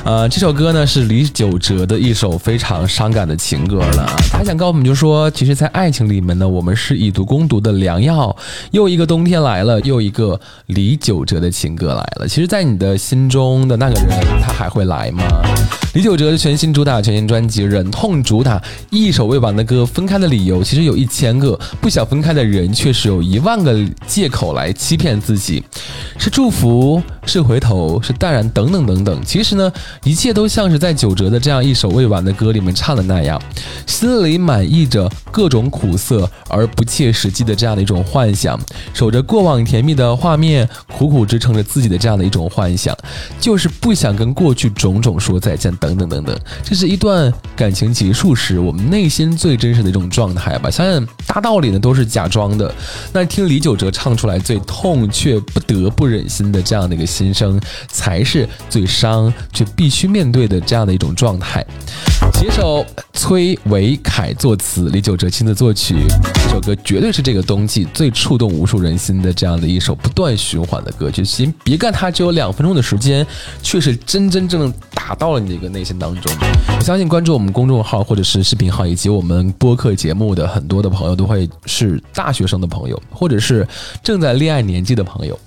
[0.05, 4.15] 呃，这首歌呢是李玖哲的一首非常伤感的情歌了啊。
[4.29, 8.33] 他想告诉我们，就说其实，在爱情里面呢，我们是以毒攻毒的良药。
[8.69, 12.27] 又一个冬天来了，又一个李玖哲的情歌来了。
[12.27, 14.09] 其实，在你的心中的那个人，
[14.43, 15.23] 他还会来吗？
[15.95, 23.75] 李玖哲的全新主打全新专辑《忍痛》主打一首未完的歌，分开的理由其实有一千个，不想分开的人却是有一万个
[24.05, 25.63] 借口来欺骗自己，
[26.19, 29.21] 是祝福，是回头，是淡然，等等等等。
[29.25, 29.71] 其实呢，
[30.03, 33.41] 一切都像是在九哲的这样一首未完的歌里面唱的那样，
[33.87, 38.59] 心里满溢着各种苦涩而不切实际的这样的一种幻想，
[38.93, 42.95] 守着过往甜蜜的画面，苦苦支撑着自己的这样的一种幻想，
[43.39, 46.37] 就是不想跟过去种种说再见，等等等等。
[46.63, 50.69] 这是一段感情结束时我们内心最真实的一种状态吧。
[50.69, 52.73] 想想大道理呢都是假装的，
[53.11, 61.63] 那听李玖哲唱出来最痛却不得不忍心的这样的一个心声，才是最伤却必必须面对的这样的一种状态。
[62.33, 62.83] 携手
[63.13, 65.93] 崔维凯作词，李玖哲亲自作曲。
[66.33, 71.23] 这首歌绝对是这个冬季最触动无数人心的这样的一首不断循环的歌曲。
[71.23, 73.23] 先别看它只有两分钟的时间，
[73.61, 76.35] 却是真真正正打到了你的一个内心当中。
[76.75, 83.67] 我相信关注我们公众号或者是视频号以及我们播客节目的很多的朋友，都会是大学生的朋友，或者是
[84.01, 85.39] 正在恋爱年纪的朋友。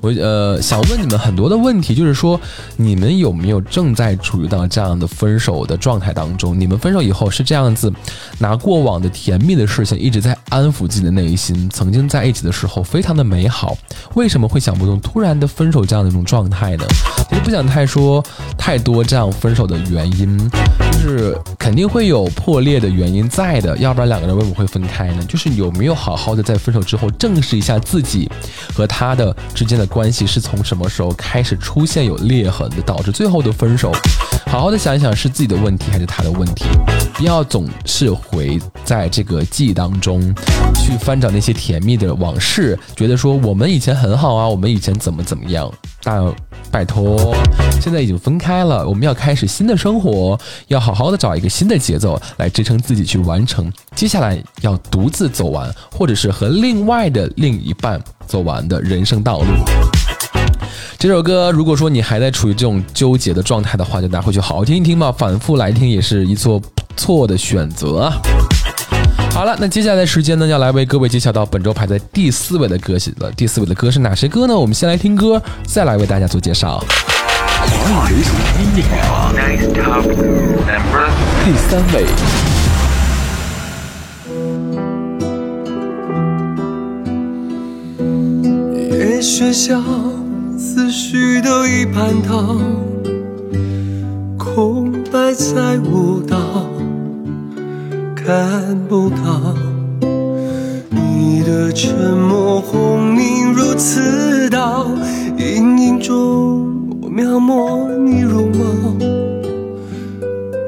[0.00, 2.40] 我呃想问你们很多的问题，就是说
[2.76, 6.58] 你们有没有正在处于到这样的分手的状态当中？
[6.58, 7.92] 你们分手以后是这样子，
[8.38, 13.76] 拿过往的甜蜜的事情一直在安抚自己的内心，曾经在一起的时候非常的美好，
[14.14, 16.84] 为什么会想不通突然的分手这样的一种状态呢？
[17.28, 18.24] 其实不想太说
[18.56, 20.50] 太多这样分手的原因，
[20.98, 25.24] 是肯定会有破裂的原因在的，要不然两个人为什么会分开呢？
[25.28, 28.30] 就是有没有好好的在分手之后正视一下自己
[28.74, 29.34] 和他的。
[29.54, 33.90] 之间的关系是从什么时候开始出现有裂痕的，导致最后的分手？
[34.46, 36.64] 好好的想一想，是自己的问题还是他的问题？
[37.14, 40.20] 不要总是回在这个记忆当中
[40.74, 45.72] 去翻找那些甜蜜的往事，觉得说我们以前很好啊，我们以前怎么怎么样？
[46.02, 46.22] 但
[46.70, 47.34] 拜托，
[47.80, 50.38] 现在已经分开了，我们要开始新的生活，
[50.68, 58.00] 要好好的找一个新的节奏来支撑自己去完成接下来要独自走完，或者是和另外的另一半。
[58.26, 59.46] 走完的人生道路。
[60.98, 68.16] 这首歌，如果说你还在处于这种纠结的状态的话，就拿回去好好听一听吧，反复来听也是一错不错的选择啊。
[69.36, 73.30] 好了，那接下来的时间呢，要来为各位揭晓到本周排在第四位的歌曲了。
[73.32, 74.56] 第四位的歌是哪些歌呢？
[74.56, 76.82] 我们先来听歌，再来为大家做介绍。
[81.44, 82.06] 第三位。
[89.20, 89.82] 学校
[90.56, 92.56] 思绪都已盘套，
[94.38, 96.38] 空白在舞蹈，
[98.26, 99.54] 看不到
[100.90, 104.84] 你的沉默，轰鸣如刺刀，
[105.38, 108.96] 阴影中我描摹你容貌，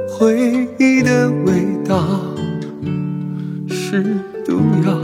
[0.08, 2.00] 回忆的味道
[3.68, 4.04] 是
[4.46, 4.96] 毒药。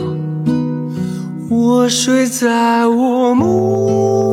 [1.51, 4.33] 我睡在我墓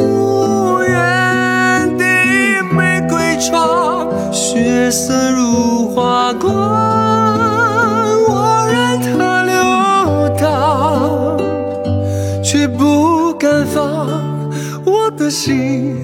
[15.32, 15.96] 心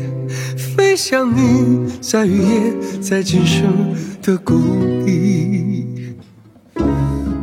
[0.56, 3.68] 飞向你，在雨夜，在今生
[4.24, 4.54] 的谷
[5.06, 6.16] 底，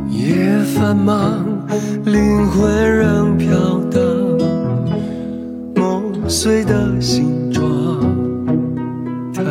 [0.09, 1.45] 夜繁忙。
[2.05, 4.01] 灵魂仍飘荡，
[5.75, 7.63] 梦碎的形状
[9.31, 9.43] 太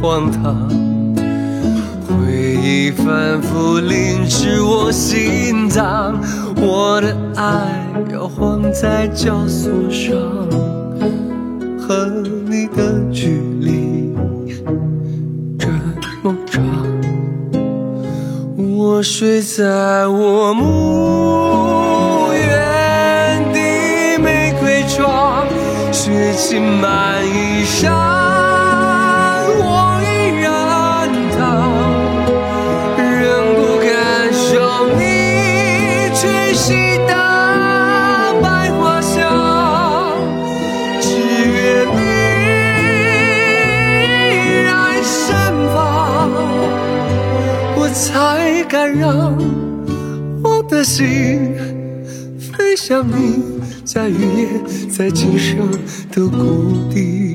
[0.00, 0.68] 荒唐，
[2.04, 6.20] 回忆反复淋湿我心脏，
[6.56, 10.16] 我的爱摇晃在绞索上，
[11.86, 12.06] 和
[12.48, 14.12] 你的距离
[15.56, 15.68] 这
[16.20, 16.60] 么长，
[18.56, 25.46] 我睡在我墓园的玫瑰床。
[25.92, 28.25] 血浸满衣裳，
[48.06, 49.36] 才敢让
[50.44, 51.52] 我的心
[52.38, 53.42] 飞向你。
[53.84, 54.48] 在雨夜，
[54.88, 55.68] 在今生
[56.12, 57.25] 的谷底。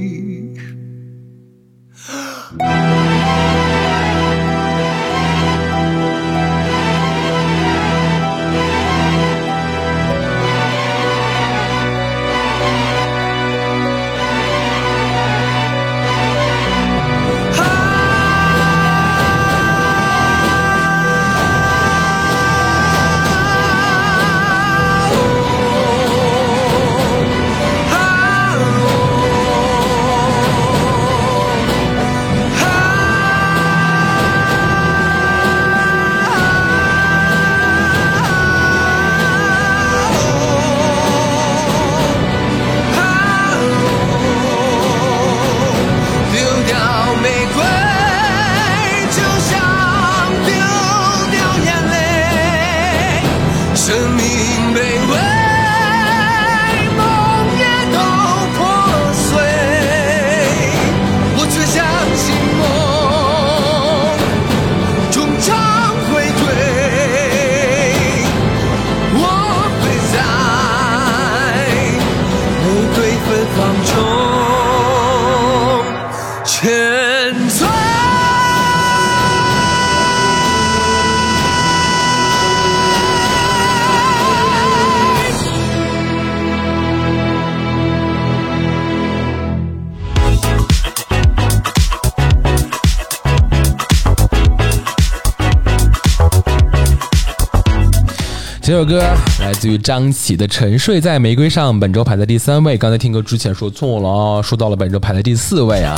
[98.82, 99.00] 首歌
[99.42, 102.76] 来自于张启的《沉睡在玫瑰上》，本周排在第三位。
[102.80, 105.96] 刚才听歌之前说错了哦，说到了本周排在第四位啊。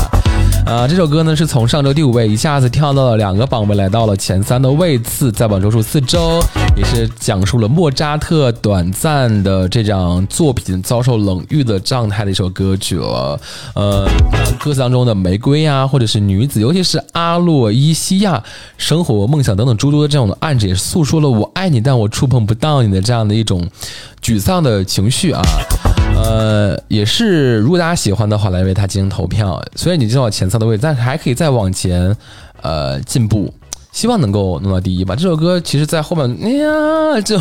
[0.65, 6.43] 啊，这首歌呢是从上周第五位一下子跳到了两个榜位，来到了前三的位次，在榜周数四周，
[6.75, 13.39] 也是讲述了莫扎特短暂的这张作品遭受冷遇的状态的一首歌曲了。
[13.75, 14.07] 呃，
[14.59, 18.43] 歌词当中的玫瑰啊，或者是女子，尤其是阿洛伊西亚
[18.77, 23.67] 生活、梦想等等诸多的这种的暗指，也诉说了我爱你，但我触碰不到你的这样的一种
[24.21, 25.41] 沮丧的情绪啊。
[26.15, 29.63] 呃，也是，如果大家喜欢的话，来为他进行投票。
[29.75, 32.15] 虽然你知道前三的位置，但是还可以再往前，
[32.63, 33.53] 呃，进步。
[33.93, 35.15] 希望能够弄到第一吧。
[35.15, 37.39] 这首歌其实，在后面，哎呀，就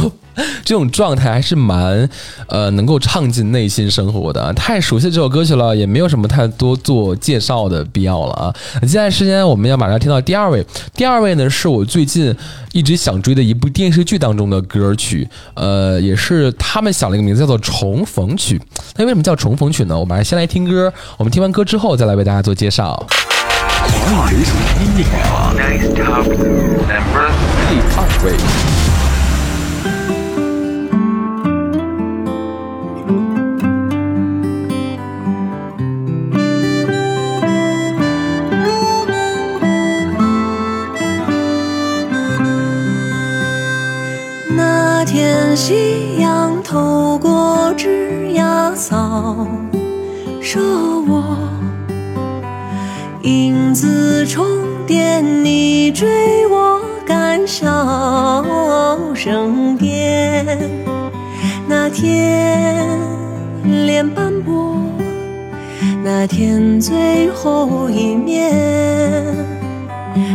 [0.64, 2.08] 这种状态还是蛮，
[2.46, 4.52] 呃，能够唱进内心生活的。
[4.52, 8.54] 太熟悉这首歌曲了，也没有什么太多做介绍的必要了啊。
[8.82, 10.64] 接下来时间，我们要马上听到第二位。
[10.94, 12.34] 第二位呢，是我最近
[12.72, 18.58] 一直想追的一部电视剧当中的歌曲，呃，也是他们想了一个名字，叫做《重逢曲》。
[18.96, 19.98] 那为什么叫重逢曲呢？
[19.98, 23.06] 我们还是先来听歌，我们听完歌之后再来为大家做介绍。
[23.68, 25.54] 华语流行音乐榜
[27.68, 28.26] 第二位。
[44.54, 49.46] 那天夕阳透过枝桠扫
[50.40, 50.60] 射
[51.06, 51.22] 我，
[53.22, 54.44] 影子重
[54.84, 57.64] 叠，你追我赶，笑
[59.14, 60.44] 声变。
[61.68, 62.84] 那天
[63.86, 64.76] 脸斑驳，
[66.02, 68.52] 那天最后一面，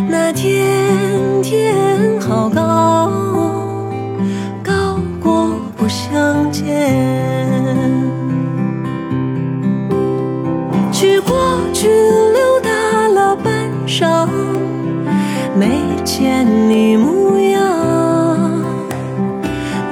[0.09, 0.87] 那天
[1.43, 1.75] 天
[2.21, 3.11] 好高。
[4.63, 6.65] 高过不相见。
[10.93, 11.89] 去过去
[13.87, 14.27] 半晌，
[15.55, 18.61] 没见你模样。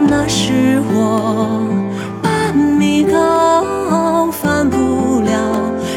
[0.01, 1.61] 那是我
[2.21, 5.31] 半米高，翻不了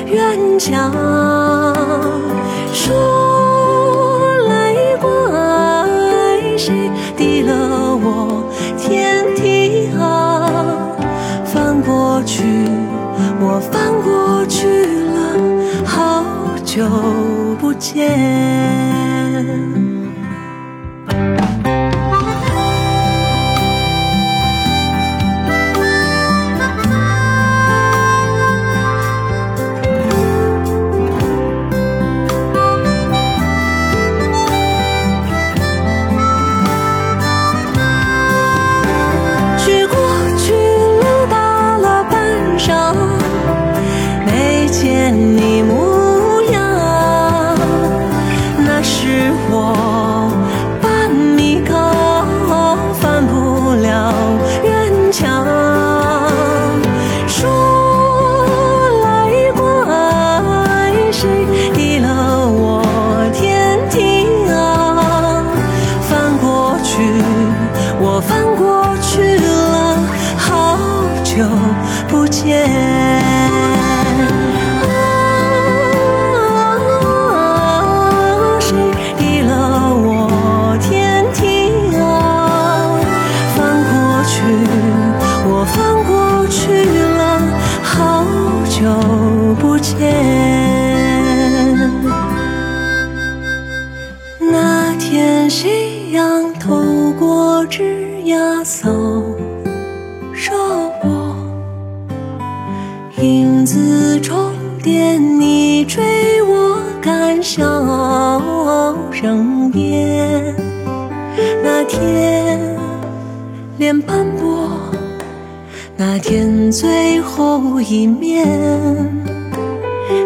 [0.07, 0.93] 院墙。
[2.73, 8.45] 说来怪谁敌了我
[8.79, 10.49] 天梯啊？
[11.45, 12.45] 翻过去，
[13.41, 15.19] 我翻过去了，
[15.85, 16.23] 好
[16.65, 16.85] 久
[17.79, 19.78] 见。
[111.89, 112.61] 天
[113.79, 114.69] 脸斑驳，
[115.97, 118.47] 那天最后一面。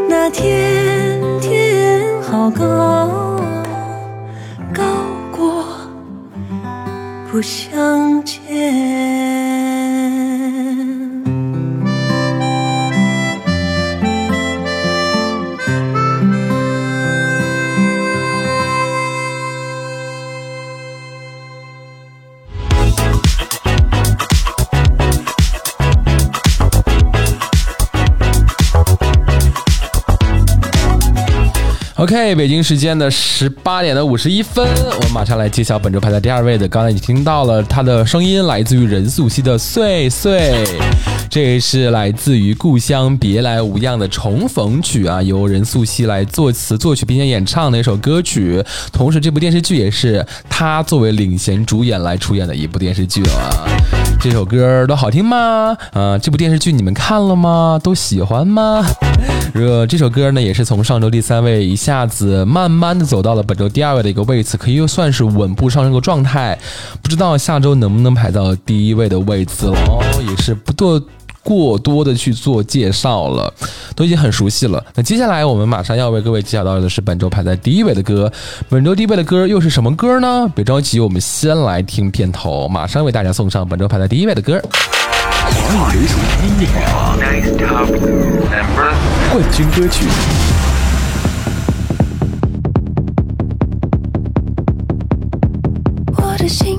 [0.09, 3.41] 那天天好高，
[4.75, 4.83] 高
[5.31, 5.65] 过
[7.31, 9.42] 不相见。
[32.03, 36.67] OK，北京时间的十八点的五十一分，我们马上来揭晓本周排在第二位的。
[36.67, 40.53] 刚才你听到了他的声音，来自于任素汐的《碎碎》，
[41.31, 48.61] 这是来自于《故乡别来无恙》的重逢曲啊，由任素汐来作词作曲并且演唱的一首歌曲。
[48.93, 53.65] 同时，这部电视剧也是他作为领衔主演来出演的一部电视剧啊。
[54.21, 55.77] 这首歌都好听吗？
[55.93, 57.79] 啊，这部电视剧你们看了吗？
[57.81, 58.85] 都喜欢吗？
[59.55, 66.59] 这这首歌呢，也是从上周第三位一下子慢慢的走到了本周第二位的一个位置，可以算是稳步上升的状态。
[67.03, 71.01] 不知道下周能不能排到第一位的位置了哦，也是不多
[71.43, 73.53] 过多的去做介绍了，
[73.95, 74.83] 都已经很熟悉了。
[74.95, 78.33] 那接下来我们马上要为各位揭晓到的是本周排在第一位的歌，
[78.71, 80.51] 本周第一位的歌又是什么歌呢？
[80.55, 84.59] 别着急，我们先来听片头，马上为大家送上本周排在第一位的歌。
[85.45, 86.67] 华语流行音乐
[89.33, 90.05] 冠军歌曲。
[96.19, 96.79] 我的心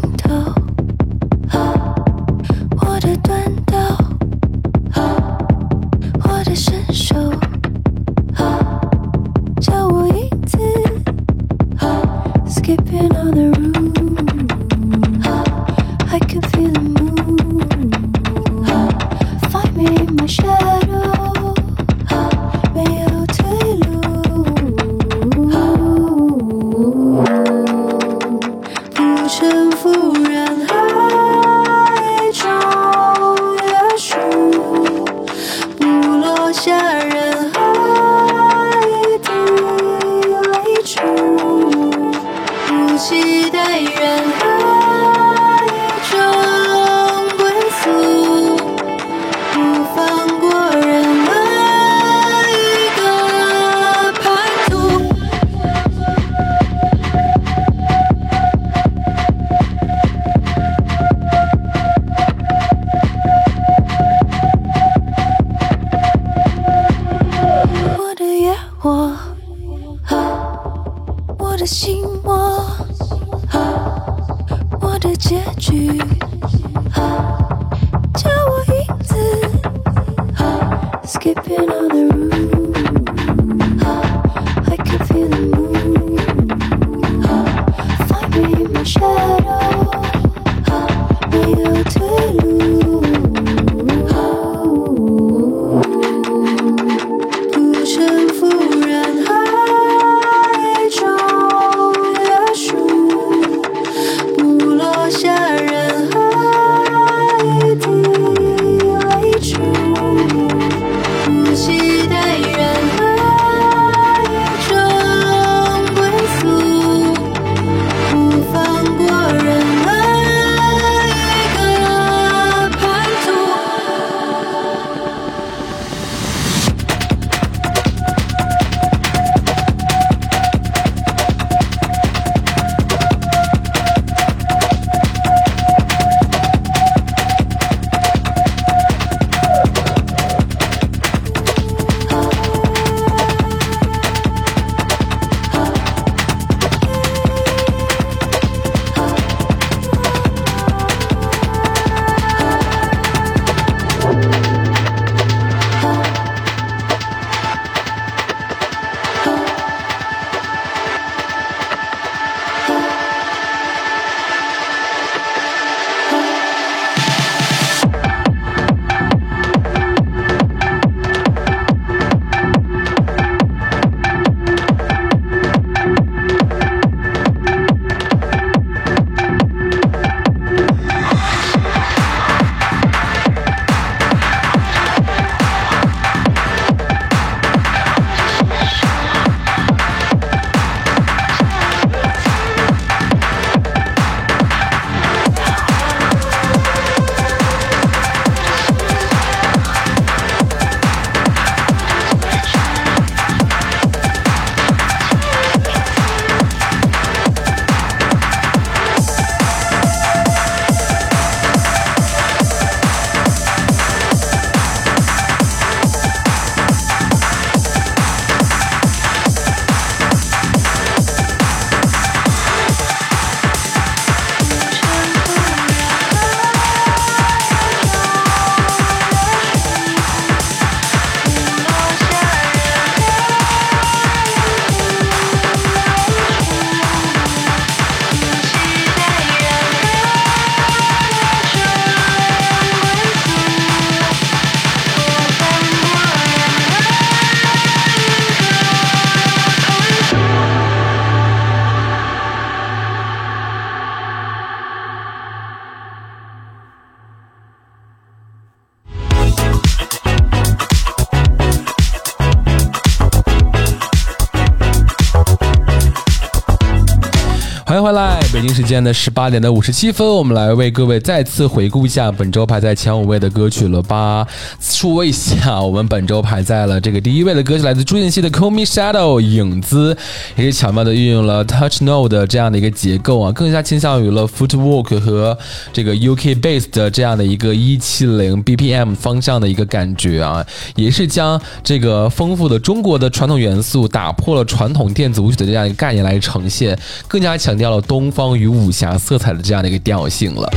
[268.74, 274.28] 间的十八点的五十七分，我们来为各位再次回顾一下本周排在前五位的歌曲了吧？
[274.59, 279.95] 说一下，我们本周排在了这个第一位的歌曲来自朱婧汐的《Call Me Shadow》影子，
[280.36, 285.38] 也是巧妙的运用了 Touch Note 的这样的一个结构啊，更加倾向于了 Footwork 和
[285.71, 290.43] 这个 UK Bass 的这样的一个一七零 BPM 方向的一个感觉啊，
[290.76, 296.76] 也是将这个丰富的中国的传统元素打破了传统电子舞曲的这样一个概念来呈现，
[297.07, 300.49] 更加强调了东方与舞武侠色彩的这样的一个调性了。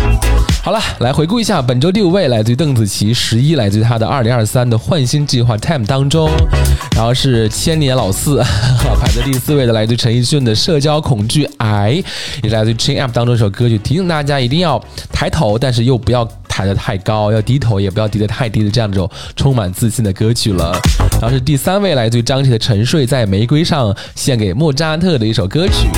[0.63, 6.29] 好了，来回顾一下本周第五位，来自于邓紫棋，十一来自于她的二零二三的换新计划 Time 当中，
[6.97, 8.43] 然后是千年老四
[9.01, 12.03] 排在第四位的，来自于陈奕迅的社交恐惧癌，
[12.43, 14.83] 也来自于 Chin App 当中一首歌曲，提醒大家一定要
[15.13, 20.77] 抬头，但是又不要抬得太高，要低头也不要低得太低的这样一种充满自信的歌曲了。
[21.21, 25.89] 然后是第三位，来自于张杰的沉睡在玫瑰上，献给莫扎特的一首歌曲。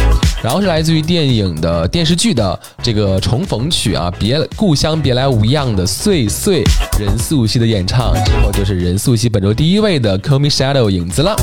[0.40, 6.62] 然后是来自于电影的电视剧的这个重逢曲啊，别故乡别来无恙的岁岁
[6.96, 11.34] 任素汐的演唱，之后就是任素汐本周第一位的 Call Me Shadow 影子了。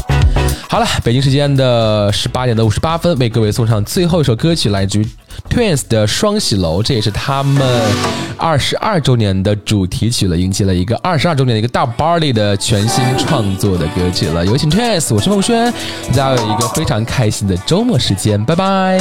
[0.70, 5.06] 好了，北京时间的十八点的五十八分，为各位送上最后一首歌曲，来自于
[5.56, 7.66] Twins 的双喜楼，这也是他们
[8.36, 14.45] 二十二周年的主题曲了，迎接了一个二十二周年的一个大 party 的全新创作的歌曲了。
[14.45, 15.74] 有请 Twins，我是孟轩，
[16.10, 18.99] 大家有一个非常开心的周末时间，拜拜。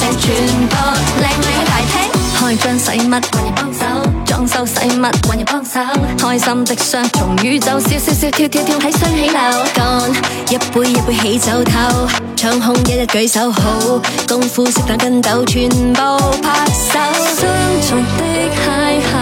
[0.00, 0.34] 正，全
[0.68, 0.76] 部
[1.20, 1.94] 靓女大廳。
[2.36, 3.80] 開張洗物，揾人幫手；
[4.26, 5.80] 装修洗物，揾人幫手。
[6.18, 9.38] 开心的双重宇宙，笑笑笑跳跳跳起雙喜樓。
[9.74, 10.10] 乾
[10.50, 16.00] 一杯一杯起酒頭，唱空一日举手好，功夫识打筋斗，全部
[16.42, 16.98] 拍手。
[17.36, 17.46] 双
[17.88, 18.22] 重的
[18.54, 19.14] 邂逅，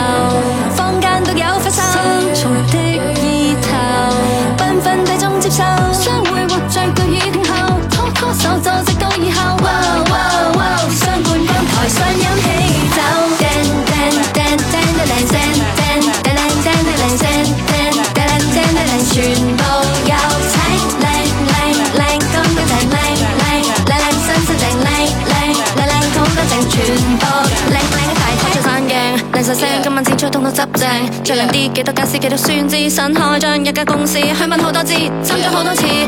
[29.54, 30.88] 声今晚展出通通执正
[31.22, 36.06] 最靓啲几多家私几多孙子新开张一家公司香槟好多支斟咗好多次靓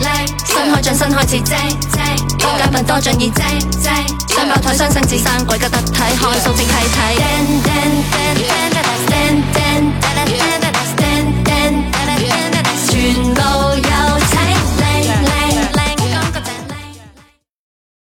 [0.00, 1.56] 靓新开张新开始正
[1.92, 3.44] 正多家品多奖意正
[3.80, 3.94] 正
[4.28, 7.42] 双胞台双生子生鬼嘅得体可数字睇睇